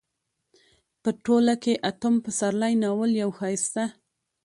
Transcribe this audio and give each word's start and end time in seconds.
په 1.03 1.09
ټوله 1.23 1.53
کې 1.63 1.73
اتم 1.89 2.15
پسرلی 2.25 2.73
ناول 2.83 3.11
يو 3.23 3.29
ښايسته 3.39 3.83